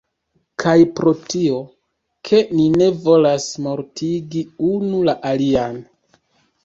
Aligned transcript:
Kaj 0.61 0.71
pro 0.99 1.11
tio, 1.33 1.59
ke 2.29 2.39
ni 2.61 2.65
ne 2.77 2.87
volas 3.09 3.47
mortigi 3.67 4.43
unu 4.73 5.07
la 5.11 5.17
alian 5.35 5.79